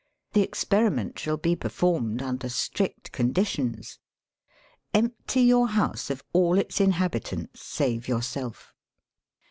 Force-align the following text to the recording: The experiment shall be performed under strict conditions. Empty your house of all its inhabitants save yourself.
The 0.33 0.41
experiment 0.41 1.19
shall 1.19 1.37
be 1.37 1.55
performed 1.55 2.23
under 2.23 2.49
strict 2.49 3.11
conditions. 3.11 3.99
Empty 4.95 5.41
your 5.41 5.67
house 5.67 6.09
of 6.09 6.23
all 6.33 6.57
its 6.57 6.81
inhabitants 6.81 7.61
save 7.63 8.07
yourself. 8.07 8.73